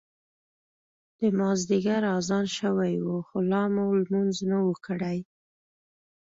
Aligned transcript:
د 1.17 1.19
مازیګر 1.37 2.03
اذان 2.17 2.45
شوی 2.57 2.93
و 3.01 3.07
خو 3.27 3.37
لا 3.51 3.63
مو 3.73 3.85
لمونځ 3.99 4.35
نه 4.49 4.57
و 4.65 4.71
کړی. 4.85 5.17